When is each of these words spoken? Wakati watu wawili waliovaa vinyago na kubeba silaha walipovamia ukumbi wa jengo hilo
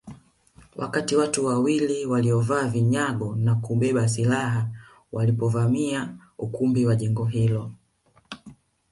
Wakati 0.75 1.15
watu 1.15 1.45
wawili 1.45 2.05
waliovaa 2.05 2.67
vinyago 2.67 3.35
na 3.35 3.55
kubeba 3.55 4.07
silaha 4.07 4.69
walipovamia 5.11 6.17
ukumbi 6.37 6.85
wa 6.85 6.95
jengo 6.95 7.25
hilo 7.25 7.71